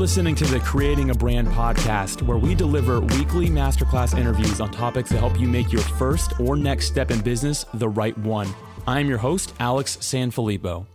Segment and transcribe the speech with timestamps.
[0.00, 5.10] listening to the Creating a Brand podcast, where we deliver weekly masterclass interviews on topics
[5.10, 8.48] to help you make your first or next step in business the right one.
[8.86, 10.86] I'm your host, Alex Sanfilippo.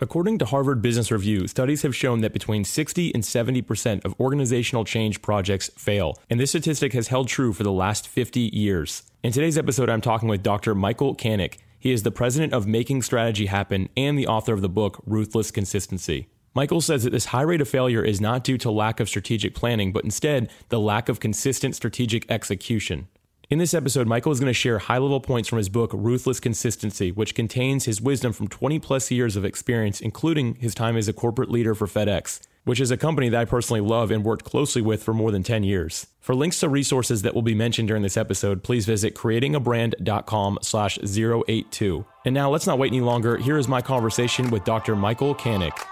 [0.00, 4.86] According to Harvard Business Review, studies have shown that between 60 and 70% of organizational
[4.86, 9.02] change projects fail, and this statistic has held true for the last 50 years.
[9.22, 10.74] In today's episode, I'm talking with Dr.
[10.74, 11.58] Michael Canic.
[11.78, 15.50] He is the president of Making Strategy Happen and the author of the book Ruthless
[15.50, 16.28] Consistency.
[16.54, 19.54] Michael says that this high rate of failure is not due to lack of strategic
[19.54, 23.08] planning, but instead the lack of consistent strategic execution.
[23.50, 26.38] In this episode, Michael is going to share high level points from his book, Ruthless
[26.38, 31.08] Consistency, which contains his wisdom from 20 plus years of experience, including his time as
[31.08, 34.44] a corporate leader for FedEx, which is a company that I personally love and worked
[34.44, 36.08] closely with for more than 10 years.
[36.20, 40.98] For links to resources that will be mentioned during this episode, please visit creatingabrand.com slash
[40.98, 42.04] 082.
[42.26, 43.38] And now let's not wait any longer.
[43.38, 44.94] Here is my conversation with Dr.
[44.94, 45.87] Michael Canic.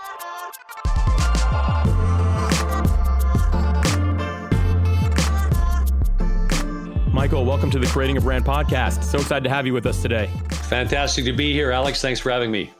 [7.26, 9.02] Michael, welcome to the Creating a Brand podcast.
[9.02, 10.30] So excited to have you with us today.
[10.68, 12.00] Fantastic to be here, Alex.
[12.00, 12.70] Thanks for having me.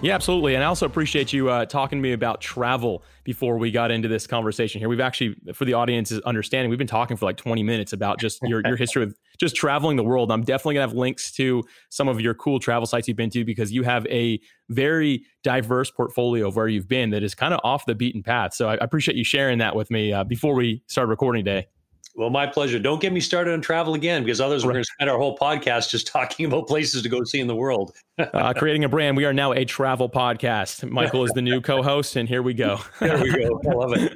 [0.00, 0.54] Yeah, absolutely.
[0.54, 4.08] And I also appreciate you uh, talking to me about travel before we got into
[4.08, 4.88] this conversation here.
[4.88, 8.40] We've actually, for the audience's understanding, we've been talking for like 20 minutes about just
[8.44, 10.32] your, your history with just traveling the world.
[10.32, 13.28] I'm definitely going to have links to some of your cool travel sites you've been
[13.28, 14.40] to because you have a
[14.70, 18.54] very diverse portfolio of where you've been that is kind of off the beaten path.
[18.54, 21.66] So I, I appreciate you sharing that with me uh, before we start recording today.
[22.14, 22.78] Well, my pleasure.
[22.78, 24.68] Don't get me started on travel again because others right.
[24.68, 27.46] we're going to spend our whole podcast just talking about places to go see in
[27.46, 27.94] the world.
[28.18, 29.16] uh, creating a brand.
[29.16, 30.88] We are now a travel podcast.
[30.90, 32.80] Michael is the new co-host, and here we go.
[33.00, 33.60] there we go.
[33.66, 34.12] I love it.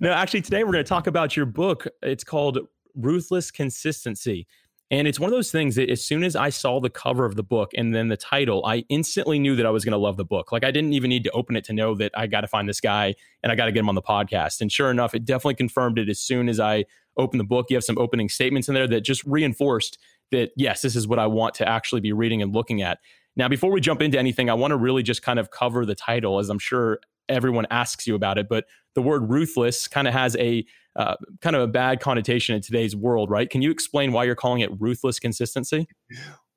[0.00, 1.86] no, actually, today we're going to talk about your book.
[2.02, 2.60] It's called
[2.94, 4.46] Ruthless Consistency.
[4.90, 7.36] And it's one of those things that as soon as I saw the cover of
[7.36, 10.16] the book and then the title, I instantly knew that I was going to love
[10.16, 10.52] the book.
[10.52, 12.68] Like I didn't even need to open it to know that I got to find
[12.68, 14.60] this guy and I got to get him on the podcast.
[14.60, 16.84] And sure enough, it definitely confirmed it as soon as I
[17.16, 17.66] opened the book.
[17.70, 19.98] You have some opening statements in there that just reinforced
[20.32, 22.98] that, yes, this is what I want to actually be reading and looking at.
[23.36, 25.94] Now, before we jump into anything, I want to really just kind of cover the
[25.94, 28.48] title, as I'm sure everyone asks you about it.
[28.48, 30.64] But the word ruthless kind of has a
[30.96, 33.50] uh, kind of a bad connotation in today's world, right?
[33.50, 35.88] Can you explain why you're calling it ruthless consistency?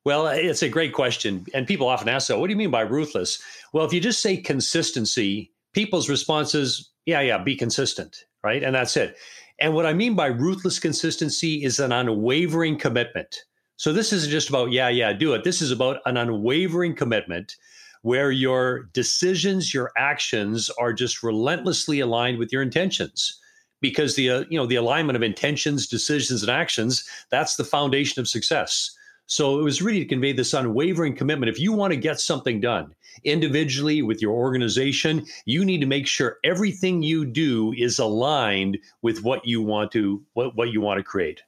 [0.05, 1.45] Well, it's a great question.
[1.53, 3.41] And people often ask, so what do you mean by ruthless?
[3.73, 8.63] Well, if you just say consistency, people's response is, yeah, yeah, be consistent, right?
[8.63, 9.17] And that's it.
[9.59, 13.43] And what I mean by ruthless consistency is an unwavering commitment.
[13.75, 15.43] So this isn't just about, yeah, yeah, do it.
[15.43, 17.55] This is about an unwavering commitment
[18.03, 23.39] where your decisions, your actions are just relentlessly aligned with your intentions.
[23.81, 28.19] Because the uh, you know the alignment of intentions, decisions, and actions that's the foundation
[28.19, 28.91] of success.
[29.27, 31.49] So it was really to convey this unwavering commitment.
[31.49, 32.95] If you want to get something done
[33.25, 39.23] individually with your organization, you need to make sure everything you do is aligned with
[39.23, 41.43] what you want to what, what you want to create.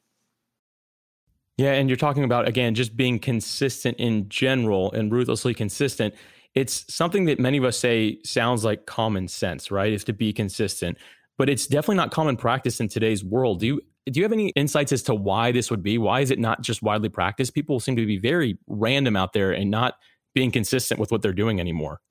[1.57, 6.13] Yeah, and you're talking about again just being consistent in general and ruthlessly consistent.
[6.55, 9.93] It's something that many of us say sounds like common sense, right?
[9.93, 10.97] Is to be consistent.
[11.39, 13.61] But it's definitely not common practice in today's world.
[13.61, 15.97] Do you do you have any insights as to why this would be?
[15.97, 17.53] Why is it not just widely practiced?
[17.55, 19.95] People seem to be very random out there and not
[20.35, 22.01] being consistent with what they're doing anymore.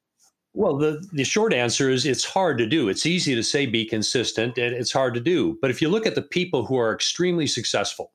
[0.54, 2.88] Well, the, the short answer is it's hard to do.
[2.88, 5.58] It's easy to say be consistent, and it's hard to do.
[5.60, 8.12] But if you look at the people who are extremely successful,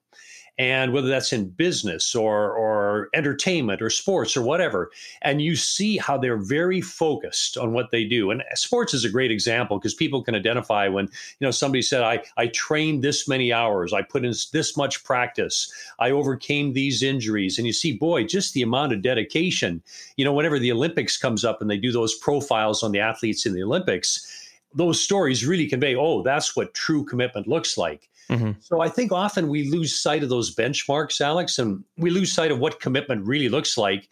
[0.58, 4.92] and whether that's in business or or entertainment or sports or whatever
[5.24, 8.30] and you see how they're very focused on what they do.
[8.30, 12.04] And sports is a great example because people can identify when you know somebody said
[12.04, 13.94] i i trained this many hours.
[13.94, 15.72] I put in this much practice.
[16.00, 17.58] I overcame these injuries.
[17.58, 19.82] And you see boy just the amount of dedication
[20.18, 23.46] you know whenever the olympics comes up and they do those profiles on the athletes
[23.46, 28.52] in the olympics those stories really convey oh that's what true commitment looks like Mm-hmm.
[28.62, 32.52] So I think often we lose sight of those benchmarks, Alex, and we lose sight
[32.52, 34.10] of what commitment really looks like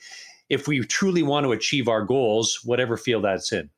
[0.50, 3.70] if we truly want to achieve our goals, whatever field that's in.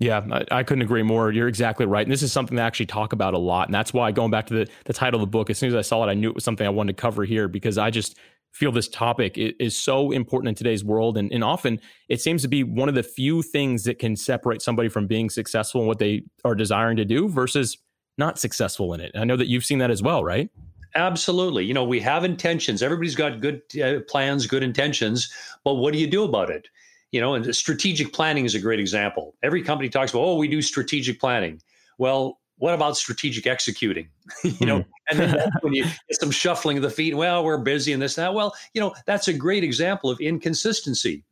[0.00, 1.32] Yeah, I, I, couldn't agree more.
[1.32, 2.06] You're exactly right.
[2.06, 3.66] And this is something I actually talk about a lot.
[3.66, 5.74] And that's why going back to the, the title of the book, as soon as
[5.74, 7.90] I saw it, I knew it was something I wanted to cover here because I
[7.90, 8.16] just
[8.52, 11.18] feel this topic is so important in today's world.
[11.18, 14.62] And, and often it seems to be one of the few things that can separate
[14.62, 17.78] somebody from being successful in what they are desiring to do versus
[18.18, 19.12] not successful in it.
[19.14, 20.50] I know that you've seen that as well, right?
[20.94, 21.64] Absolutely.
[21.64, 22.82] You know, we have intentions.
[22.82, 25.32] Everybody's got good uh, plans, good intentions,
[25.64, 26.68] but what do you do about it?
[27.12, 29.34] You know, and strategic planning is a great example.
[29.42, 31.62] Every company talks about, oh, we do strategic planning.
[31.98, 34.08] Well, what about strategic executing?
[34.44, 34.86] you know, mm.
[35.10, 38.18] and then when you get some shuffling of the feet, well, we're busy and this
[38.18, 38.34] and that.
[38.34, 41.22] Well, you know, that's a great example of inconsistency.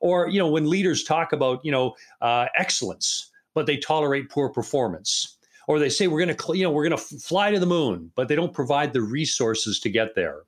[0.00, 4.50] Or, you know, when leaders talk about, you know, uh, excellence, but they tolerate poor
[4.50, 7.66] performance or they say we're going to you know we're going to fly to the
[7.66, 10.42] moon but they don't provide the resources to get there.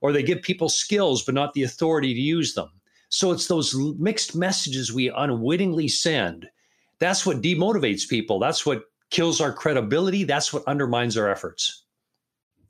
[0.00, 2.70] Or they give people skills but not the authority to use them.
[3.08, 6.48] So it's those mixed messages we unwittingly send.
[6.98, 8.38] That's what demotivates people.
[8.38, 10.24] That's what kills our credibility.
[10.24, 11.84] That's what undermines our efforts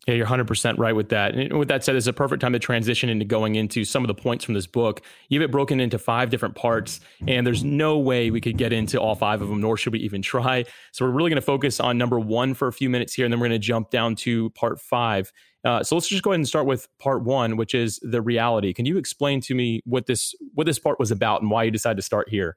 [0.09, 1.35] yeah, you're 100% right with that.
[1.35, 4.09] And with that said, it's a perfect time to transition into going into some of
[4.09, 5.03] the points from this book.
[5.29, 8.73] You have it broken into five different parts, and there's no way we could get
[8.73, 10.65] into all five of them, nor should we even try.
[10.93, 13.33] So we're really going to focus on number one for a few minutes here, and
[13.33, 15.31] then we're going to jump down to part five.
[15.63, 18.73] Uh, so let's just go ahead and start with part one, which is the reality.
[18.73, 21.71] Can you explain to me what this what this part was about and why you
[21.71, 22.57] decided to start here?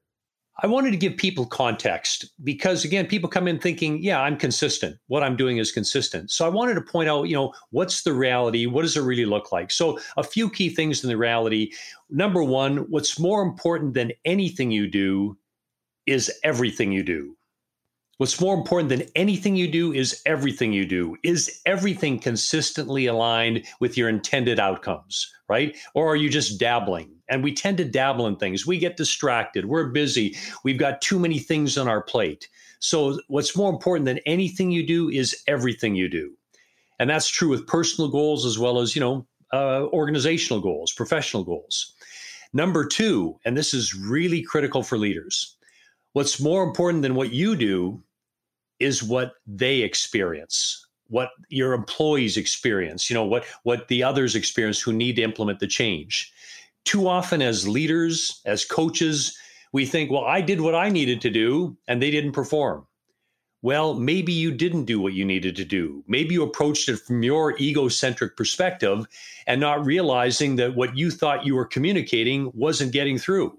[0.60, 4.98] I wanted to give people context because again, people come in thinking, yeah, I'm consistent.
[5.08, 6.30] What I'm doing is consistent.
[6.30, 8.66] So I wanted to point out, you know, what's the reality?
[8.66, 9.72] What does it really look like?
[9.72, 11.72] So a few key things in the reality.
[12.10, 15.38] Number one, what's more important than anything you do
[16.06, 17.36] is everything you do.
[18.22, 21.18] What's more important than anything you do is everything you do.
[21.24, 25.76] Is everything consistently aligned with your intended outcomes, right?
[25.96, 27.10] Or are you just dabbling?
[27.30, 28.68] And we tend to dabble in things.
[28.68, 29.66] We get distracted.
[29.66, 30.36] We're busy.
[30.64, 32.48] We've got too many things on our plate.
[32.78, 36.32] So, what's more important than anything you do is everything you do.
[37.00, 41.44] And that's true with personal goals as well as, you know, uh, organizational goals, professional
[41.44, 41.96] goals.
[42.54, 45.58] Number two, and this is really critical for leaders,
[46.14, 48.04] what's more important than what you do
[48.82, 54.80] is what they experience what your employees experience you know what what the others experience
[54.80, 56.34] who need to implement the change.
[56.86, 59.38] Too often as leaders as coaches
[59.74, 62.88] we think well i did what i needed to do and they didn't perform.
[63.62, 66.04] Well maybe you didn't do what you needed to do.
[66.08, 69.06] Maybe you approached it from your egocentric perspective
[69.48, 73.58] and not realizing that what you thought you were communicating wasn't getting through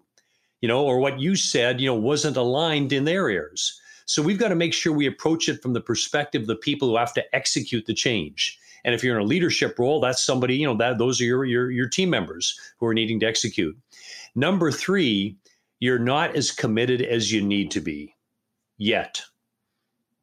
[0.63, 3.79] you know or what you said you know wasn't aligned in their ears
[4.13, 6.87] so we've got to make sure we approach it from the perspective of the people
[6.87, 8.59] who have to execute the change.
[8.85, 11.47] And if you're in a leadership role, that's somebody, you know, that those are your,
[11.47, 13.75] your, your team members who are needing to execute.
[14.35, 15.39] Number three,
[15.81, 18.15] you're not as committed as you need to be
[18.77, 19.23] yet.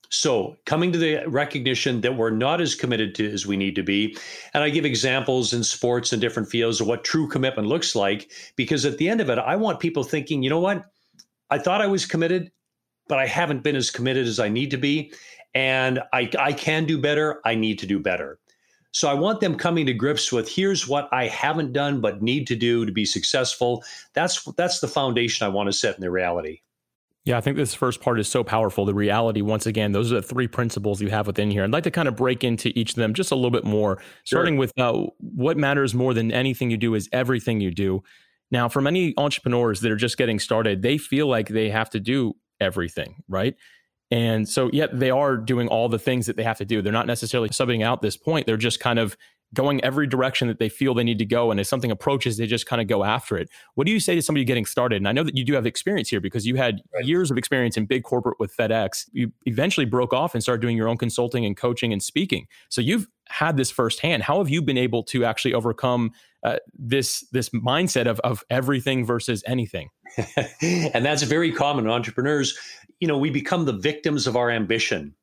[0.09, 3.83] So, coming to the recognition that we're not as committed to as we need to
[3.83, 4.15] be.
[4.53, 8.31] And I give examples in sports and different fields of what true commitment looks like,
[8.55, 10.85] because at the end of it, I want people thinking, you know what?
[11.49, 12.51] I thought I was committed
[13.09, 15.11] but I haven't been as committed as I need to be.
[15.53, 17.41] And I, I can do better.
[17.43, 18.39] I need to do better.
[18.91, 22.47] So I want them coming to grips with here's what I haven't done but need
[22.47, 23.83] to do to be successful.
[24.13, 26.61] That's that's the foundation I want to set in their reality.
[27.25, 28.85] Yeah, I think this first part is so powerful.
[28.85, 31.63] The reality, once again, those are the three principles you have within here.
[31.63, 34.01] I'd like to kind of break into each of them just a little bit more,
[34.23, 34.59] starting sure.
[34.59, 38.01] with uh, what matters more than anything you do is everything you do.
[38.51, 41.99] Now, for many entrepreneurs that are just getting started, they feel like they have to
[41.99, 43.55] do everything, right?
[44.11, 46.81] And so, yet they are doing all the things that they have to do.
[46.81, 48.47] They're not necessarily subbing out this point.
[48.47, 49.15] They're just kind of
[49.53, 51.51] going every direction that they feel they need to go.
[51.51, 53.49] And if something approaches, they just kind of go after it.
[53.75, 54.97] What do you say to somebody getting started?
[54.97, 57.05] And I know that you do have experience here because you had right.
[57.05, 59.05] years of experience in big corporate with FedEx.
[59.11, 62.45] You eventually broke off and started doing your own consulting and coaching and speaking.
[62.69, 64.23] So you've had this firsthand.
[64.23, 66.11] How have you been able to actually overcome
[66.43, 69.89] uh, this this mindset of of everything versus anything?
[70.61, 72.57] and that's very common entrepreneurs.
[72.99, 75.13] You know, we become the victims of our ambition.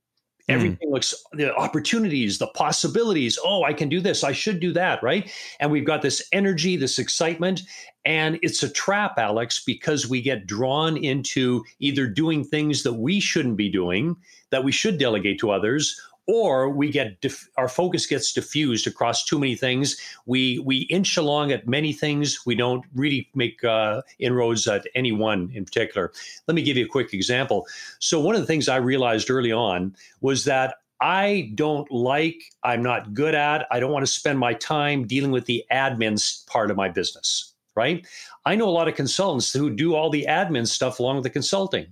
[0.49, 0.55] Hmm.
[0.55, 0.93] Everything mm.
[0.93, 3.38] looks the opportunities, the possibilities.
[3.45, 4.25] Oh, I can do this.
[4.25, 5.02] I should do that.
[5.02, 5.31] Right.
[5.61, 7.62] And we've got this energy, this excitement.
[8.05, 13.19] And it's a trap, Alex, because we get drawn into either doing things that we
[13.19, 14.16] shouldn't be doing,
[14.50, 19.25] that we should delegate to others, or we get dif- our focus gets diffused across
[19.25, 19.97] too many things.
[20.26, 22.45] We we inch along at many things.
[22.45, 26.12] We don't really make uh, inroads at any one in particular.
[26.49, 27.66] Let me give you a quick example.
[27.99, 32.83] So one of the things I realized early on was that I don't like, I'm
[32.83, 36.16] not good at, I don't want to spend my time dealing with the admin
[36.47, 38.06] part of my business, right?
[38.47, 41.30] I know a lot of consultants who do all the admin stuff along with the
[41.30, 41.87] consulting.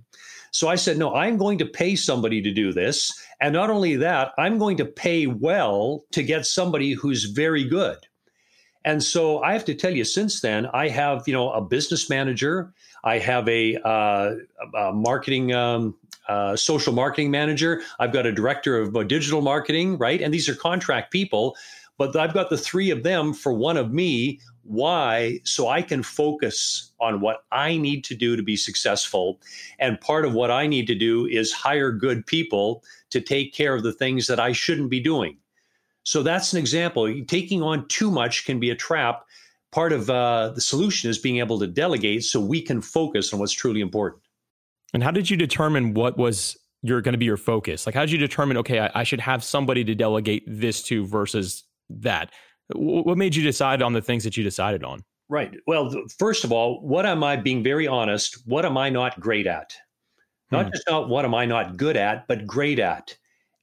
[0.52, 3.12] So I said, no, I'm going to pay somebody to do this.
[3.44, 7.98] And not only that, I'm going to pay well to get somebody who's very good.
[8.86, 12.08] And so I have to tell you, since then, I have, you know, a business
[12.08, 12.72] manager.
[13.04, 14.36] I have a, uh,
[14.74, 15.94] a marketing, um,
[16.26, 17.82] uh, social marketing manager.
[17.98, 20.22] I've got a director of digital marketing, right?
[20.22, 21.54] And these are contract people,
[21.98, 25.40] but I've got the three of them for one of me why?
[25.44, 29.40] So I can focus on what I need to do to be successful.
[29.78, 33.74] And part of what I need to do is hire good people to take care
[33.74, 35.36] of the things that I shouldn't be doing.
[36.02, 37.22] So that's an example.
[37.26, 39.24] Taking on too much can be a trap.
[39.70, 43.40] Part of uh, the solution is being able to delegate so we can focus on
[43.40, 44.22] what's truly important.
[44.92, 47.86] And how did you determine what was you're going to be your focus?
[47.86, 51.04] Like, how did you determine, okay, I, I, should have somebody to delegate this to
[51.06, 52.32] versus that?
[52.74, 55.04] What made you decide on the things that you decided on?
[55.28, 55.54] Right.
[55.66, 58.42] Well, first of all, what am I being very honest?
[58.46, 59.74] What am I not great at?
[60.50, 60.72] Not hmm.
[60.72, 63.16] just not what am I not good at, but great at.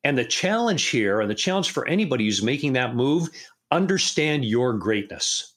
[0.03, 3.29] And the challenge here, and the challenge for anybody who's making that move,
[3.69, 5.55] understand your greatness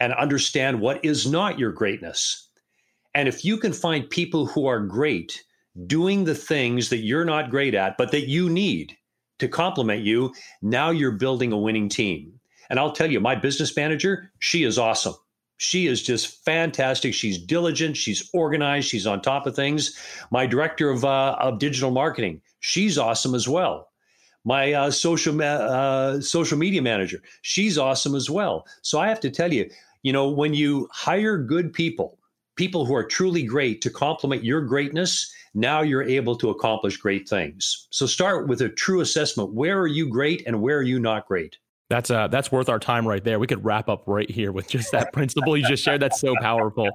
[0.00, 2.50] and understand what is not your greatness.
[3.14, 5.42] And if you can find people who are great
[5.86, 8.96] doing the things that you're not great at, but that you need
[9.38, 12.38] to complement you, now you're building a winning team.
[12.70, 15.14] And I'll tell you, my business manager, she is awesome.
[15.56, 17.14] She is just fantastic.
[17.14, 17.96] She's diligent.
[17.96, 18.88] She's organized.
[18.88, 19.98] She's on top of things.
[20.30, 23.88] My director of, uh, of digital marketing, she's awesome as well.
[24.44, 28.66] My uh, social ma- uh, social media manager, she's awesome as well.
[28.82, 29.68] So I have to tell you,
[30.02, 32.18] you know, when you hire good people,
[32.54, 37.28] people who are truly great to complement your greatness, now you're able to accomplish great
[37.28, 37.88] things.
[37.90, 39.52] So start with a true assessment.
[39.52, 41.58] Where are you great and where are you not great?
[41.90, 43.38] That's uh that's worth our time right there.
[43.38, 46.02] We could wrap up right here with just that principle you just shared.
[46.02, 46.90] That's so powerful.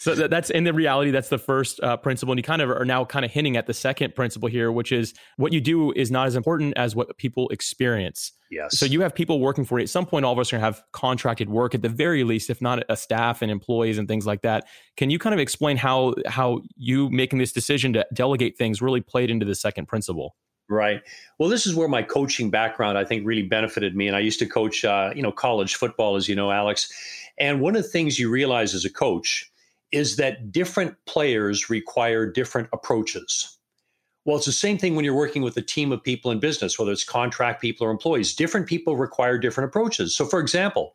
[0.00, 1.10] So that, that's in the reality.
[1.10, 3.66] That's the first uh, principle, and you kind of are now kind of hinting at
[3.66, 7.18] the second principle here, which is what you do is not as important as what
[7.18, 8.32] people experience.
[8.50, 8.78] Yes.
[8.78, 9.82] So you have people working for you.
[9.82, 12.24] At some point, all of us are going to have contracted work at the very
[12.24, 14.64] least, if not a staff and employees and things like that.
[14.96, 19.02] Can you kind of explain how how you making this decision to delegate things really
[19.02, 20.34] played into the second principle?
[20.70, 21.02] Right.
[21.38, 24.06] Well, this is where my coaching background, I think, really benefited me.
[24.06, 26.90] And I used to coach, uh, you know, college football, as you know, Alex.
[27.38, 29.49] And one of the things you realize as a coach
[29.92, 33.58] is that different players require different approaches.
[34.24, 36.78] Well, it's the same thing when you're working with a team of people in business,
[36.78, 38.34] whether it's contract people or employees.
[38.34, 40.14] Different people require different approaches.
[40.14, 40.94] So, for example,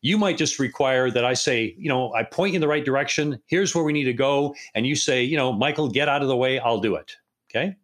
[0.00, 2.84] you might just require that I say, you know, I point you in the right
[2.84, 3.40] direction.
[3.46, 4.54] Here's where we need to go.
[4.74, 6.58] And you say, you know, Michael, get out of the way.
[6.58, 7.14] I'll do it.
[7.50, 7.76] Okay.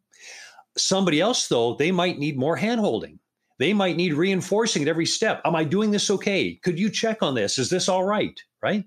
[0.77, 3.19] Somebody else, though, they might need more handholding.
[3.59, 5.43] They might need reinforcing at every step.
[5.45, 6.55] Am I doing this okay?
[6.63, 7.59] Could you check on this?
[7.59, 8.41] Is this all right?
[8.63, 8.85] Right?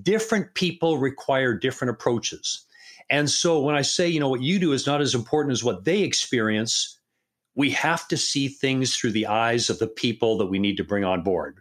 [0.00, 2.64] Different people require different approaches.
[3.10, 5.62] And so when I say, you know, what you do is not as important as
[5.62, 6.98] what they experience,
[7.54, 10.84] we have to see things through the eyes of the people that we need to
[10.84, 11.60] bring on board.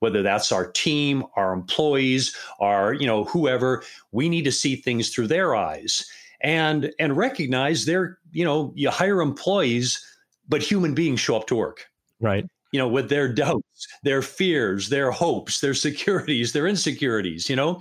[0.00, 3.82] Whether that's our team, our employees, our, you know, whoever,
[4.12, 6.06] we need to see things through their eyes
[6.42, 10.02] and and recognize they're, you know, you hire employees,
[10.48, 11.86] but human beings show up to work.
[12.18, 17.56] Right you know, with their doubts, their fears, their hopes, their securities, their insecurities, you
[17.56, 17.80] know.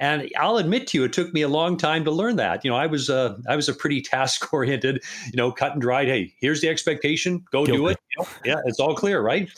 [0.00, 2.64] And I'll admit to you, it took me a long time to learn that.
[2.64, 5.80] You know, I was a I was a pretty task oriented, you know, cut and
[5.80, 6.08] dried.
[6.08, 7.44] Hey, here's the expectation.
[7.50, 7.78] Go Guilty.
[7.78, 7.98] do it.
[8.16, 9.50] You know, yeah, it's all clear, right?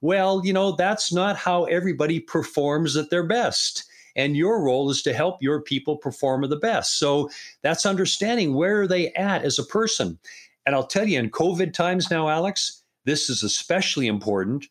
[0.00, 3.84] Well, you know, that's not how everybody performs at their best.
[4.14, 6.98] And your role is to help your people perform at the best.
[6.98, 7.30] So
[7.62, 10.18] that's understanding where are they at as a person.
[10.66, 12.77] And I'll tell you, in COVID times now, Alex,
[13.08, 14.66] this is especially important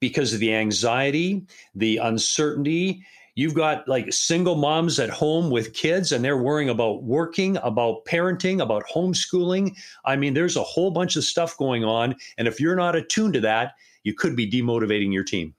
[0.00, 3.04] because of the anxiety, the uncertainty.
[3.36, 8.04] You've got like single moms at home with kids and they're worrying about working, about
[8.06, 9.76] parenting, about homeschooling.
[10.04, 12.16] I mean, there's a whole bunch of stuff going on.
[12.38, 13.72] And if you're not attuned to that,
[14.02, 15.54] you could be demotivating your team.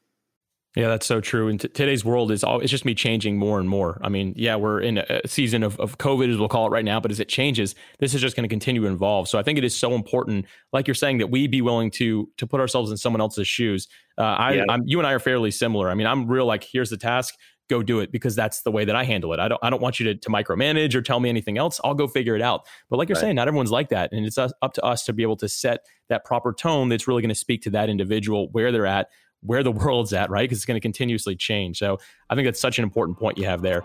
[0.74, 1.50] Yeah, that's so true.
[1.50, 4.00] And t- today's world is all, it's just me changing more and more.
[4.02, 6.86] I mean, yeah, we're in a season of, of COVID, as we'll call it right
[6.86, 9.28] now, but as it changes, this is just going to continue to evolve.
[9.28, 12.30] So I think it is so important, like you're saying, that we be willing to
[12.38, 13.90] to put ourselves in someone else's shoes.
[14.18, 14.66] Uh, I, yeah.
[14.70, 15.90] I'm, you and I are fairly similar.
[15.90, 17.36] I mean, I'm real like, here's the task,
[17.70, 19.42] go do it because that's the way that I handle it.
[19.42, 21.82] I don't, I don't want you to, to micromanage or tell me anything else.
[21.84, 22.66] I'll go figure it out.
[22.90, 23.22] But like you're right.
[23.22, 24.14] saying, not everyone's like that.
[24.14, 27.22] And it's up to us to be able to set that proper tone that's really
[27.22, 29.08] going to speak to that individual, where they're at,
[29.44, 30.44] where the world's at, right?
[30.44, 31.78] Because it's going to continuously change.
[31.78, 33.84] So I think that's such an important point you have there.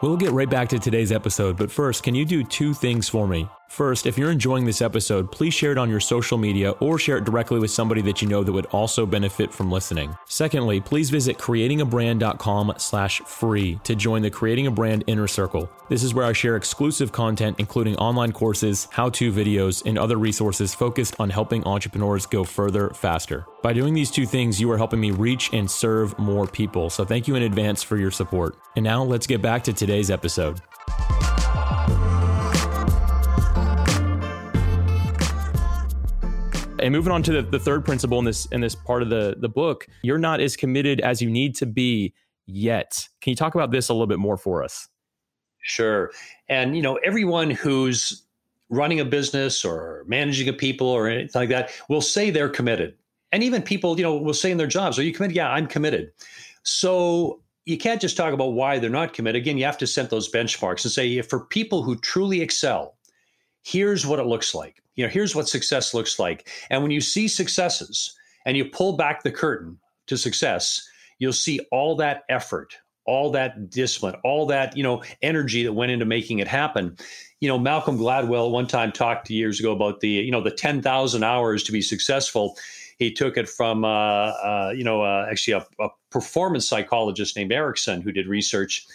[0.00, 3.26] We'll get right back to today's episode, but first, can you do two things for
[3.26, 3.48] me?
[3.78, 7.18] First, if you're enjoying this episode, please share it on your social media or share
[7.18, 10.16] it directly with somebody that you know that would also benefit from listening.
[10.24, 15.70] Secondly, please visit creatingabrand.com slash free to join the Creating a Brand Inner Circle.
[15.88, 20.74] This is where I share exclusive content, including online courses, how-to videos, and other resources
[20.74, 23.46] focused on helping entrepreneurs go further faster.
[23.62, 26.90] By doing these two things, you are helping me reach and serve more people.
[26.90, 28.56] So thank you in advance for your support.
[28.74, 30.60] And now let's get back to today's episode.
[36.80, 39.36] And moving on to the, the third principle in this in this part of the
[39.38, 42.14] the book, you're not as committed as you need to be
[42.46, 43.08] yet.
[43.20, 44.88] Can you talk about this a little bit more for us?
[45.62, 46.10] Sure.
[46.48, 48.24] And you know, everyone who's
[48.70, 52.94] running a business or managing a people or anything like that will say they're committed.
[53.32, 55.66] And even people, you know, will say in their jobs, "Are you committed?" Yeah, I'm
[55.66, 56.12] committed.
[56.62, 59.40] So you can't just talk about why they're not committed.
[59.40, 62.96] Again, you have to set those benchmarks and say, for people who truly excel,
[63.68, 64.82] here's what it looks like.
[64.94, 66.48] You know, here's what success looks like.
[66.70, 71.60] And when you see successes and you pull back the curtain to success, you'll see
[71.70, 76.38] all that effort, all that discipline, all that, you know, energy that went into making
[76.38, 76.96] it happen.
[77.40, 81.22] You know, Malcolm Gladwell one time talked years ago about the, you know, the 10,000
[81.22, 82.56] hours to be successful.
[82.98, 87.52] He took it from, uh, uh, you know, uh, actually a, a performance psychologist named
[87.52, 88.86] Ericsson who did research.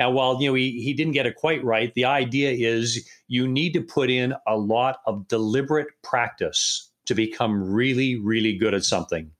[0.00, 3.46] And while you know he, he didn't get it quite right, the idea is you
[3.46, 8.84] need to put in a lot of deliberate practice to become really, really good at
[8.84, 9.30] something.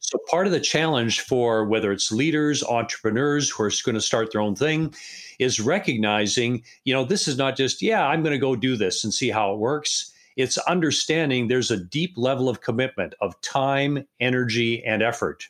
[0.00, 4.30] So part of the challenge for whether it's leaders, entrepreneurs who are going to start
[4.30, 4.94] their own thing
[5.38, 9.02] is recognizing, you know, this is not just, yeah, I'm going to go do this
[9.04, 10.12] and see how it works.
[10.36, 15.48] It's understanding there's a deep level of commitment of time, energy, and effort.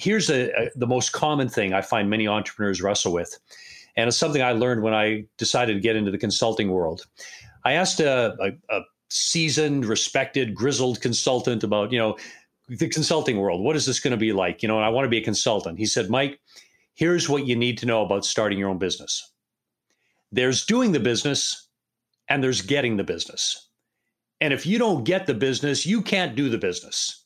[0.00, 3.38] Here's a, a, the most common thing I find many entrepreneurs wrestle with.
[3.96, 7.06] And it's something I learned when I decided to get into the consulting world.
[7.66, 8.80] I asked a, a, a
[9.10, 12.16] seasoned, respected, grizzled consultant about, you know,
[12.70, 13.62] the consulting world.
[13.62, 14.62] What is this going to be like?
[14.62, 15.78] You know, I want to be a consultant.
[15.78, 16.40] He said, Mike,
[16.94, 19.32] here's what you need to know about starting your own business.
[20.32, 21.68] There's doing the business
[22.28, 23.68] and there's getting the business.
[24.40, 27.19] And if you don't get the business, you can't do the business.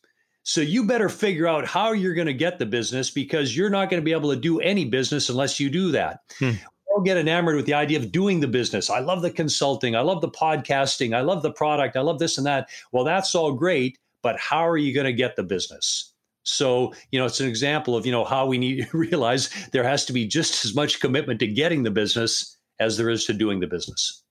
[0.45, 3.91] So you better figure out how you're going to get the business because you're not
[3.91, 6.21] going to be able to do any business unless you do that.
[6.39, 6.53] Hmm.
[6.87, 8.89] All get enamored with the idea of doing the business.
[8.89, 9.97] I love the consulting.
[9.97, 11.17] I love the podcasting.
[11.17, 11.97] I love the product.
[11.97, 12.69] I love this and that.
[12.93, 16.13] Well, that's all great but how are you going to get the business?
[16.43, 19.85] So, you know, it's an example of, you know, how we need to realize there
[19.85, 23.35] has to be just as much commitment to getting the business as there is to
[23.35, 24.23] doing the business.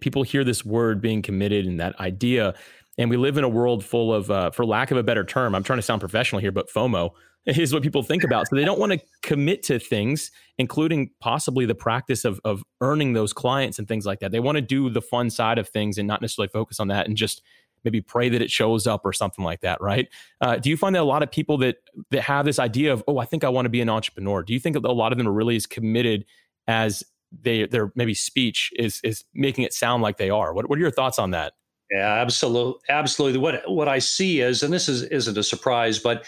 [0.00, 2.54] People hear this word being committed and that idea.
[2.98, 5.54] And we live in a world full of, uh, for lack of a better term,
[5.54, 7.10] I'm trying to sound professional here, but FOMO
[7.46, 8.48] is what people think about.
[8.48, 13.12] So they don't want to commit to things, including possibly the practice of, of earning
[13.12, 14.32] those clients and things like that.
[14.32, 17.06] They want to do the fun side of things and not necessarily focus on that
[17.06, 17.42] and just
[17.84, 20.08] maybe pray that it shows up or something like that, right?
[20.40, 21.76] Uh, do you find that a lot of people that
[22.10, 24.52] that have this idea of, oh, I think I want to be an entrepreneur, do
[24.52, 26.24] you think a lot of them are really as committed
[26.66, 27.04] as
[27.42, 30.52] they their maybe speech is is making it sound like they are?
[30.52, 31.52] What what are your thoughts on that?
[31.90, 33.38] Yeah, absolutely, absolutely.
[33.38, 36.24] What what I see is, and this is isn't a surprise, but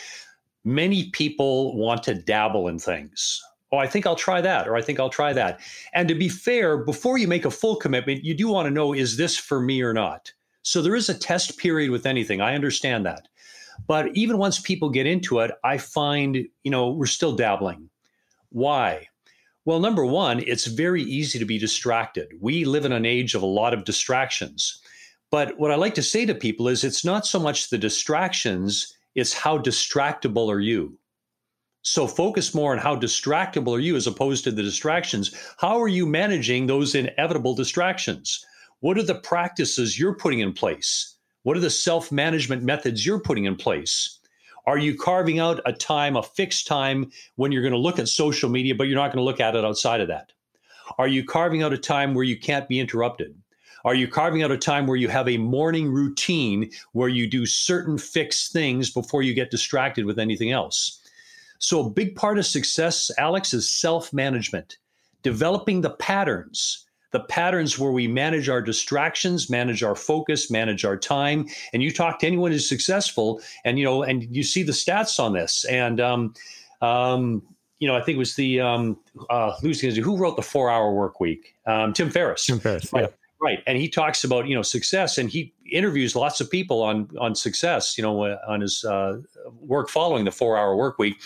[0.64, 3.42] many people want to dabble in things.
[3.72, 5.60] Oh, I think I'll try that, or I think I'll try that.
[5.92, 8.94] And to be fair, before you make a full commitment, you do want to know
[8.94, 10.32] is this for me or not?
[10.62, 12.40] So there is a test period with anything.
[12.40, 13.28] I understand that.
[13.86, 17.88] But even once people get into it, I find, you know, we're still dabbling.
[18.50, 19.08] Why?
[19.64, 22.28] Well, number one, it's very easy to be distracted.
[22.40, 24.80] We live in an age of a lot of distractions.
[25.30, 28.94] But what I like to say to people is it's not so much the distractions,
[29.14, 30.98] it's how distractible are you?
[31.82, 35.34] So focus more on how distractible are you as opposed to the distractions.
[35.58, 38.44] How are you managing those inevitable distractions?
[38.80, 41.16] What are the practices you're putting in place?
[41.42, 44.18] What are the self management methods you're putting in place?
[44.66, 48.08] Are you carving out a time, a fixed time, when you're going to look at
[48.08, 50.32] social media, but you're not going to look at it outside of that?
[50.98, 53.34] Are you carving out a time where you can't be interrupted?
[53.88, 57.46] Are you carving out a time where you have a morning routine where you do
[57.46, 61.00] certain fixed things before you get distracted with anything else?
[61.58, 64.76] So, a big part of success, Alex, is self management,
[65.22, 70.98] developing the patterns the patterns where we manage our distractions, manage our focus, manage our
[70.98, 71.46] time.
[71.72, 75.18] And you talk to anyone who's successful, and you know, and you see the stats
[75.18, 75.64] on this.
[75.64, 76.34] And um,
[76.82, 77.42] um,
[77.78, 78.98] you know, I think it was the um,
[79.30, 81.54] uh, who wrote the Four Hour Work Week?
[81.64, 82.44] Um, Tim Ferriss.
[82.44, 82.92] Tim Ferriss.
[82.92, 83.04] Right.
[83.04, 83.27] Yeah.
[83.40, 87.08] Right, and he talks about you know success, and he interviews lots of people on
[87.20, 87.96] on success.
[87.96, 89.18] You know, uh, on his uh,
[89.60, 91.16] work following the Four Hour Work Week,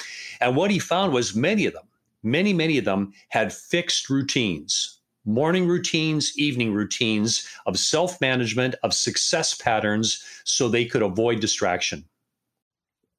[0.40, 1.84] and what he found was many of them,
[2.22, 8.94] many many of them had fixed routines morning routines, evening routines of self management, of
[8.94, 12.04] success patterns, so they could avoid distraction.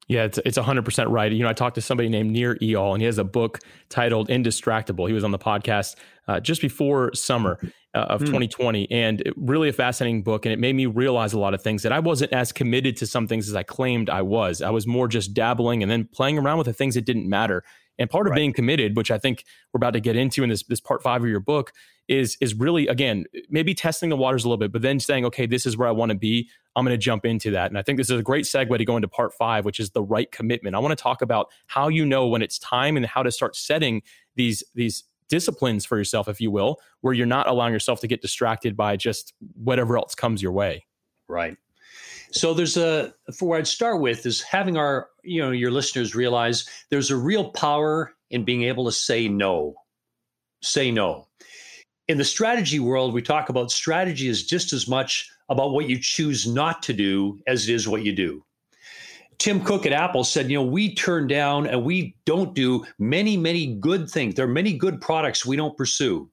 [0.08, 1.32] Yeah, it's it's 100% right.
[1.32, 4.28] You know, I talked to somebody named Nir Eyal, and he has a book titled
[4.28, 5.08] Indistractable.
[5.08, 5.96] He was on the podcast
[6.28, 7.58] uh, just before summer
[7.94, 8.26] uh, of mm.
[8.26, 10.46] 2020, and really a fascinating book.
[10.46, 13.08] And it made me realize a lot of things that I wasn't as committed to
[13.08, 14.62] some things as I claimed I was.
[14.62, 17.64] I was more just dabbling and then playing around with the things that didn't matter.
[18.00, 18.38] And part of right.
[18.38, 21.22] being committed, which I think we're about to get into in this this part five
[21.22, 21.72] of your book,
[22.08, 25.46] is is really again maybe testing the waters a little bit, but then saying, okay,
[25.46, 26.50] this is where I want to be.
[26.76, 28.86] I'm going to jump into that, and I think this is a great segue to
[28.86, 30.76] go into part five, which is the right commitment.
[30.76, 33.56] I want to talk about how you know when it's time and how to start
[33.56, 34.02] setting
[34.36, 38.22] these these disciplines for yourself, if you will, where you're not allowing yourself to get
[38.22, 40.86] distracted by just whatever else comes your way.
[41.28, 41.58] Right.
[42.34, 46.16] So there's a for where I'd start with is having our you know your listeners
[46.16, 49.76] realize there's a real power in being able to say no.
[50.64, 51.28] Say no.
[52.08, 56.00] In the strategy world, we talk about strategy is just as much about what you
[56.00, 58.44] choose not to do as it is what you do.
[59.38, 63.38] Tim Cook at Apple said, you know, we turn down and we don't do many,
[63.38, 64.36] many good things.
[64.36, 66.30] There are many good products we don't pursue.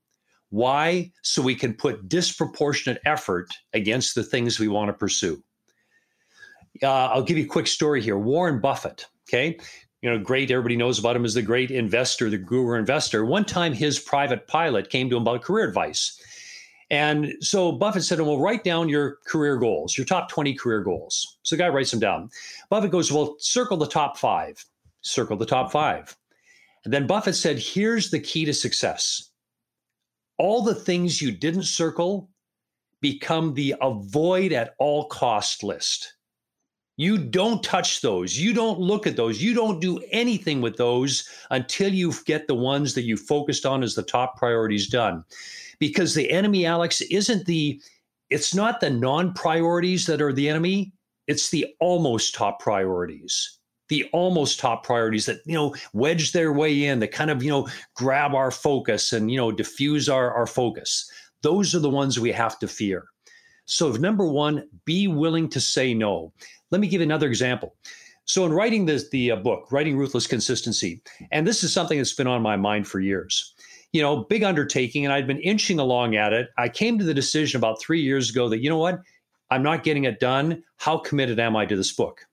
[0.51, 1.13] Why?
[1.23, 5.43] So we can put disproportionate effort against the things we want to pursue.
[6.83, 8.19] Uh, I'll give you a quick story here.
[8.19, 9.59] Warren Buffett, okay,
[10.03, 10.51] you know, great.
[10.51, 13.25] Everybody knows about him as the great investor, the guru investor.
[13.25, 16.19] One time, his private pilot came to him about career advice.
[16.91, 21.39] And so Buffett said, Well, write down your career goals, your top 20 career goals.
[21.43, 22.31] So the guy writes them down.
[22.69, 24.65] Buffett goes, Well, circle the top five.
[25.03, 26.17] Circle the top five.
[26.85, 29.31] And then Buffett said, Here's the key to success.
[30.39, 32.31] All the things you didn't circle
[33.01, 36.15] become the avoid at all cost list.
[37.01, 38.39] You don't touch those.
[38.39, 39.43] You don't look at those.
[39.43, 43.83] You don't do anything with those until you get the ones that you focused on
[43.83, 45.25] as the top priorities done.
[45.79, 47.81] Because the enemy, Alex, isn't the,
[48.29, 50.93] it's not the non priorities that are the enemy,
[51.27, 53.57] it's the almost top priorities
[53.89, 57.51] the almost top priorities that you know wedge their way in that kind of you
[57.51, 61.11] know grab our focus and you know diffuse our, our focus
[61.43, 63.07] those are the ones we have to fear
[63.65, 66.33] so number one be willing to say no
[66.71, 67.75] let me give another example.
[68.25, 71.03] So, in writing this, the uh, book, Writing Ruthless Consistency,
[71.33, 73.55] and this is something that's been on my mind for years.
[73.93, 76.49] You know, big undertaking, and I'd been inching along at it.
[76.57, 79.01] I came to the decision about three years ago that, you know what,
[79.51, 80.63] I'm not getting it done.
[80.77, 82.25] How committed am I to this book?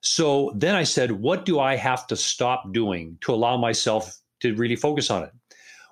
[0.00, 4.54] So then I said, what do I have to stop doing to allow myself to
[4.54, 5.32] really focus on it?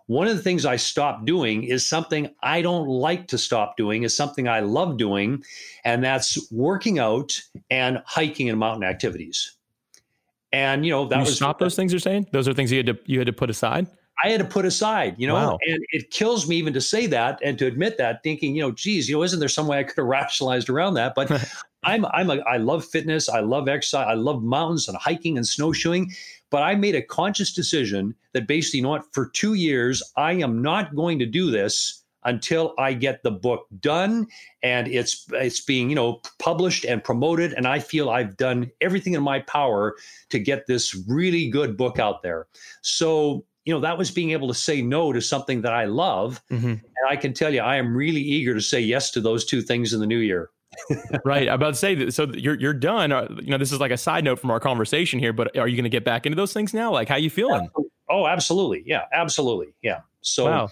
[0.07, 4.03] One of the things I stopped doing is something I don't like to stop doing,
[4.03, 5.43] is something I love doing,
[5.85, 7.41] and that's working out
[7.71, 9.57] and hiking and mountain activities.
[10.53, 12.29] And you know that you was stop those things you're saying.
[12.33, 13.89] Those are things you had to you had to put aside.
[14.23, 15.59] I had to put aside, you know, wow.
[15.67, 18.71] and it kills me even to say that and to admit that, thinking, you know,
[18.71, 21.15] geez, you know, isn't there some way I could have rationalized around that?
[21.17, 21.31] But
[21.85, 25.47] I'm I'm a I love fitness, I love exercise, I love mountains and hiking and
[25.47, 26.13] snowshoeing,
[26.51, 30.33] but I made a conscious decision that basically, you know what, for two years, I
[30.33, 34.27] am not going to do this until I get the book done
[34.63, 39.15] and it's it's being you know published and promoted and I feel I've done everything
[39.15, 39.97] in my power
[40.31, 42.47] to get this really good book out there.
[42.83, 46.43] So you know that was being able to say no to something that I love.
[46.51, 46.67] Mm-hmm.
[46.67, 49.63] and I can tell you I am really eager to say yes to those two
[49.63, 50.51] things in the new year
[51.25, 51.49] right.
[51.49, 52.15] I'm about to say that.
[52.15, 53.13] So you're you're done.
[53.13, 55.33] Uh, you know, this is like a side note from our conversation here.
[55.33, 56.93] But are you going to get back into those things now?
[56.93, 57.69] Like, how you feeling?
[58.09, 58.83] Oh, absolutely.
[58.87, 59.75] Yeah, absolutely.
[59.83, 60.01] Yeah.
[60.21, 60.47] So.
[60.47, 60.69] Wow.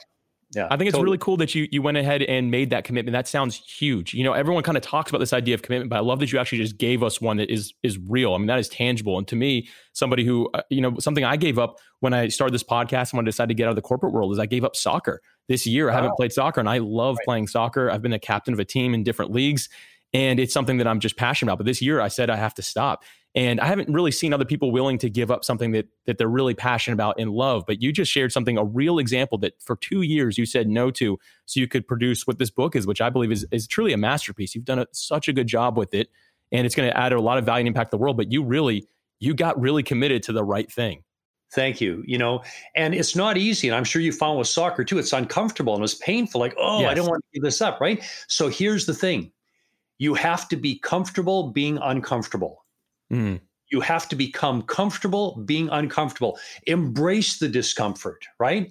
[0.55, 1.05] Yeah, I think it's totally.
[1.05, 3.15] really cool that you you went ahead and made that commitment.
[3.15, 4.13] That sounds huge.
[4.13, 6.31] You know, everyone kind of talks about this idea of commitment, but I love that
[6.31, 8.35] you actually just gave us one that is is real.
[8.35, 9.17] I mean, that is tangible.
[9.17, 12.53] And to me, somebody who uh, you know, something I gave up when I started
[12.53, 14.45] this podcast and when I decided to get out of the corporate world is I
[14.45, 15.89] gave up soccer this year.
[15.89, 17.25] I haven't played soccer, and I love right.
[17.25, 17.91] playing soccer.
[17.91, 19.71] I've been a captain of a team in different leagues,
[20.15, 21.59] and it's something that I'm just passionate about.
[21.59, 23.05] But this year I said I have to stop.
[23.35, 26.29] And I haven't really seen other people willing to give up something that that they're
[26.29, 27.65] really passionate about and love.
[27.67, 30.91] But you just shared something, a real example that for two years you said no
[30.93, 33.95] to, so you could produce what this book is, which I believe is is truly
[33.95, 34.55] a masterpiece.
[34.55, 36.11] You've done a, such a good job with it,
[36.51, 38.19] and it's going to add a lot of value and impact to the world.
[38.19, 38.87] But you really
[39.19, 41.03] you got really committed to the right thing.
[41.55, 42.03] Thank you.
[42.07, 42.43] You know,
[42.75, 43.69] and it's not easy.
[43.69, 46.41] And I'm sure you found with soccer too, it's uncomfortable and it's painful.
[46.41, 46.91] Like, oh, yes.
[46.91, 47.81] I don't want to give this up.
[47.81, 48.03] Right.
[48.27, 49.31] So here's the thing
[50.03, 52.65] you have to be comfortable being uncomfortable.
[53.13, 53.41] Mm.
[53.69, 56.41] You have to become comfortable being uncomfortable.
[56.67, 58.69] Embrace the discomfort, right?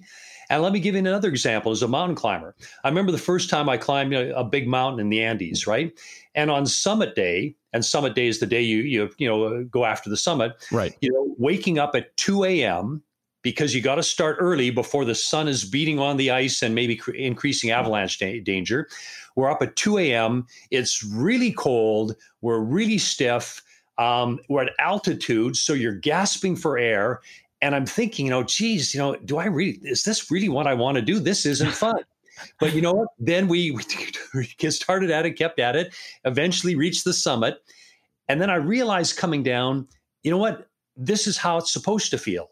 [0.50, 2.54] And let me give you another example as a mountain climber.
[2.84, 5.98] I remember the first time I climbed a, a, big mountain in the Andes, right?
[6.34, 9.86] And on summit day, and summit day is the day you you you know go
[9.86, 10.94] after the summit, right?
[11.00, 13.02] You know, waking up at 2 a.m
[13.42, 16.74] because you got to start early before the sun is beating on the ice and
[16.74, 18.88] maybe cr- increasing avalanche da- danger.
[19.34, 20.46] We're up at 2 a.m.
[20.70, 22.16] It's really cold.
[22.40, 23.62] We're really stiff.
[23.98, 27.20] Um, we're at altitude, so you're gasping for air.
[27.60, 30.66] And I'm thinking, you know, geez, you know, do I really, is this really what
[30.66, 31.18] I want to do?
[31.18, 32.00] This isn't fun.
[32.60, 33.08] but you know what?
[33.18, 33.70] Then we,
[34.34, 37.62] we get started at it, kept at it, eventually reached the summit.
[38.28, 39.86] And then I realized coming down,
[40.22, 40.68] you know what?
[40.96, 42.48] This is how it's supposed to feel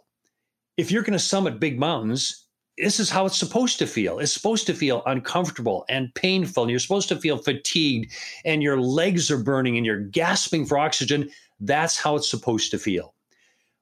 [0.80, 2.46] if you're going to summit big mountains,
[2.78, 4.18] this is how it's supposed to feel.
[4.18, 6.62] It's supposed to feel uncomfortable and painful.
[6.62, 8.12] And you're supposed to feel fatigued
[8.46, 11.28] and your legs are burning and you're gasping for oxygen.
[11.60, 13.14] That's how it's supposed to feel.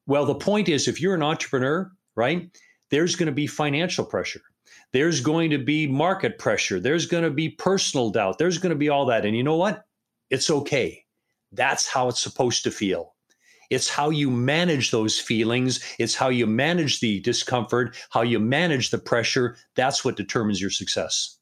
[0.09, 2.51] Well, the point is, if you're an entrepreneur, right,
[2.91, 4.41] there's going to be financial pressure.
[4.93, 6.81] There's going to be market pressure.
[6.81, 8.39] There's going to be personal doubt.
[8.39, 9.25] There's going to be all that.
[9.25, 9.85] And you know what?
[10.31, 11.05] It's okay.
[11.53, 13.15] That's how it's supposed to feel.
[13.71, 15.81] It's how you manage those feelings.
[15.99, 19.57] It's how you manage the discomfort, how you manage the pressure.
[19.75, 21.38] That's what determines your success.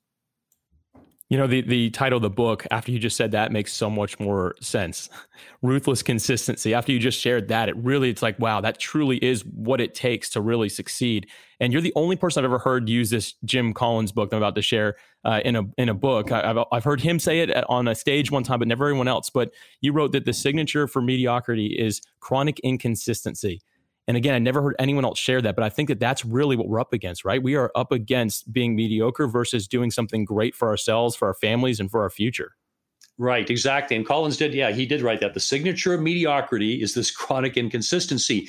[1.29, 3.91] You know, the, the title of the book, after you just said that, makes so
[3.91, 5.09] much more sense.
[5.63, 6.73] Ruthless consistency.
[6.73, 9.93] After you just shared that, it really, it's like, wow, that truly is what it
[9.93, 11.27] takes to really succeed.
[11.59, 14.43] And you're the only person I've ever heard use this Jim Collins book that I'm
[14.43, 16.31] about to share uh, in a in a book.
[16.31, 19.09] I, have I've heard him say it on a stage one time, but never anyone
[19.09, 19.31] else.
[19.31, 23.61] But you wrote that the signature for mediocrity is chronic inconsistency.
[24.09, 26.55] And again, I never heard anyone else share that, but I think that that's really
[26.55, 27.43] what we're up against, right?
[27.43, 31.81] We are up against being mediocre versus doing something great for ourselves, for our families,
[31.81, 32.53] and for our future.
[33.19, 33.97] Right, exactly.
[33.97, 35.35] And Collins did, yeah, he did write that.
[35.35, 38.49] The signature of mediocrity is this chronic inconsistency.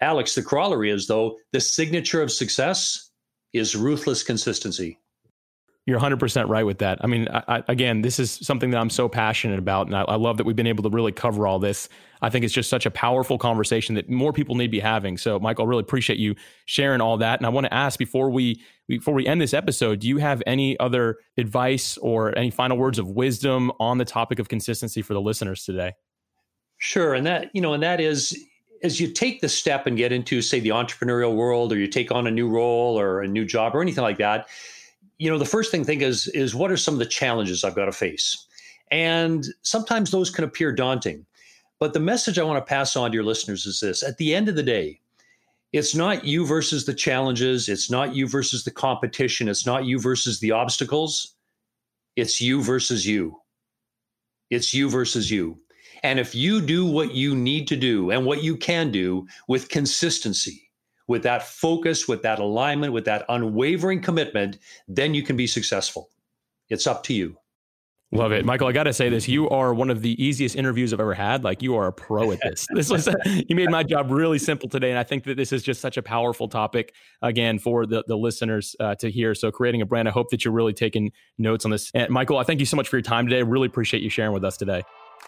[0.00, 3.10] Alex, the corollary is, though, the signature of success
[3.52, 4.98] is ruthless consistency.
[5.90, 6.98] You're 100% right with that.
[7.02, 9.88] I mean, I, I, again, this is something that I'm so passionate about.
[9.88, 11.88] And I, I, love that we've been able to really cover all this.
[12.22, 15.18] I think it's just such a powerful conversation that more people need to be having.
[15.18, 17.40] So, Michael, I really appreciate you sharing all that.
[17.40, 20.44] And I want to ask before we before we end this episode, do you have
[20.46, 25.14] any other advice or any final words of wisdom on the topic of consistency for
[25.14, 25.94] the listeners today?
[26.78, 27.14] Sure.
[27.14, 28.38] And that, you know, and that is
[28.84, 32.12] as you take the step and get into, say, the entrepreneurial world, or you take
[32.12, 34.46] on a new role or a new job or anything like that
[35.20, 37.74] you know, the first thing think is is what are some of the challenges I've
[37.74, 38.46] got to face?
[38.90, 41.26] And sometimes those can appear daunting.
[41.78, 44.34] But the message I want to pass on to your listeners is this at the
[44.34, 44.98] end of the day,
[45.74, 50.00] it's not you versus the challenges, it's not you versus the competition, it's not you
[50.00, 51.34] versus the obstacles.
[52.16, 53.36] It's you versus you.
[54.48, 55.58] It's you versus you.
[56.02, 59.68] And if you do what you need to do and what you can do with
[59.68, 60.69] consistency,
[61.10, 66.08] with that focus, with that alignment, with that unwavering commitment, then you can be successful.
[66.68, 67.36] It's up to you.
[68.12, 68.68] Love it, Michael.
[68.68, 71.42] I got to say this: you are one of the easiest interviews I've ever had.
[71.42, 72.64] Like you are a pro at this.
[72.74, 75.64] this was you made my job really simple today, and I think that this is
[75.64, 79.34] just such a powerful topic again for the the listeners uh, to hear.
[79.34, 80.06] So, creating a brand.
[80.06, 81.90] I hope that you're really taking notes on this.
[81.92, 83.38] And Michael, I thank you so much for your time today.
[83.38, 84.82] I really appreciate you sharing with us today.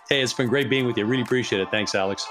[0.08, 1.06] Hey, it's been great being with you.
[1.06, 1.70] Really appreciate it.
[1.72, 2.26] Thanks, Alex.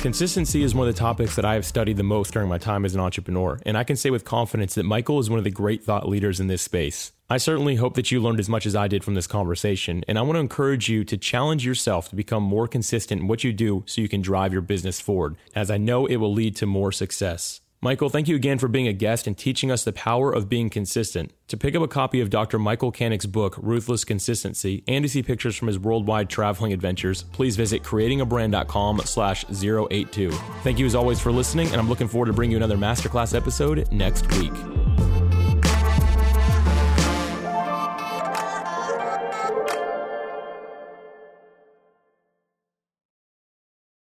[0.00, 2.86] Consistency is one of the topics that I have studied the most during my time
[2.86, 5.50] as an entrepreneur, and I can say with confidence that Michael is one of the
[5.50, 7.12] great thought leaders in this space.
[7.28, 10.18] I certainly hope that you learned as much as I did from this conversation, and
[10.18, 13.52] I want to encourage you to challenge yourself to become more consistent in what you
[13.52, 16.66] do so you can drive your business forward, as I know it will lead to
[16.66, 17.60] more success.
[17.82, 20.68] Michael, thank you again for being a guest and teaching us the power of being
[20.68, 21.32] consistent.
[21.48, 22.58] To pick up a copy of Dr.
[22.58, 27.56] Michael Canic's book, Ruthless Consistency, and to see pictures from his worldwide traveling adventures, please
[27.56, 30.30] visit creatingabrand.com slash 082.
[30.62, 33.34] Thank you as always for listening, and I'm looking forward to bringing you another masterclass
[33.34, 34.52] episode next week.